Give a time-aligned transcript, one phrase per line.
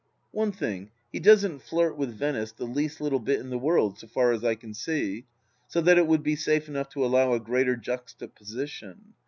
[0.31, 4.07] One thing, he doesn't flirt with Venice the least little bit in the world, so
[4.07, 5.27] far as I can see,
[5.67, 9.13] so that it would be safe enough to allow a greater juxtaposition.